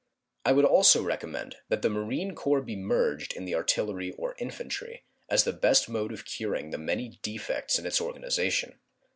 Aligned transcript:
I 0.45 0.53
would 0.53 0.65
also 0.65 1.03
recommend 1.03 1.57
that 1.69 1.83
the 1.83 1.89
Marine 1.91 2.33
Corps 2.33 2.63
be 2.63 2.75
merged 2.75 3.33
in 3.33 3.45
the 3.45 3.53
artillery 3.53 4.13
or 4.17 4.33
infantry, 4.39 5.03
as 5.29 5.43
the 5.43 5.53
best 5.53 5.87
mode 5.87 6.11
of 6.11 6.25
curing 6.25 6.71
the 6.71 6.79
many 6.79 7.19
defects 7.21 7.77
in 7.77 7.85
its 7.85 8.01
organization. 8.01 8.79